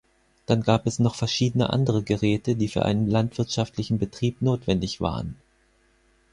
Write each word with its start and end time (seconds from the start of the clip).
Dann 0.47 0.63
gab 0.63 0.87
es 0.87 0.97
noch 0.97 1.13
verschiedene 1.13 1.69
andere 1.71 2.01
Geräte, 2.01 2.55
die 2.55 2.69
für 2.69 2.83
einen 2.85 3.05
landwirtschaftlichen 3.05 3.99
Betrieb 3.99 4.41
notwendig 4.41 4.99
waren. 4.99 5.35